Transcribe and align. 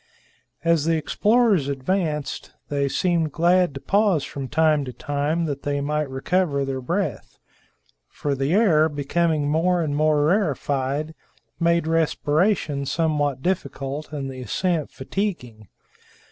As 0.63 0.85
the 0.85 0.97
explorers 0.97 1.67
advanced, 1.67 2.53
they 2.69 2.89
seemed 2.89 3.31
glad 3.31 3.75
to 3.75 3.79
pause 3.79 4.23
from 4.23 4.47
time 4.47 4.83
to 4.85 4.91
time, 4.91 5.45
that 5.45 5.61
they 5.61 5.79
might 5.79 6.09
recover 6.09 6.65
their 6.65 6.81
breath; 6.81 7.37
for 8.09 8.33
the 8.33 8.51
air, 8.51 8.89
becoming 8.89 9.47
more 9.47 9.83
and 9.83 9.95
more 9.95 10.25
rarefied, 10.25 11.13
made 11.59 11.85
respiration 11.85 12.83
somewhat 12.87 13.43
difficult 13.43 14.11
and 14.11 14.27
the 14.31 14.41
ascent 14.41 14.89
fatiguing. 14.89 15.67